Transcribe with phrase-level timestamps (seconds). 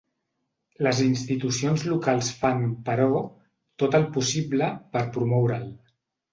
[0.87, 3.11] Les institucions locals fan, però,
[3.85, 5.73] tot el possible per promoure'l.